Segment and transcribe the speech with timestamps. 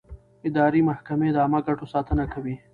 [0.47, 2.55] اداري محکمې د عامه ګټو ساتنه کوي.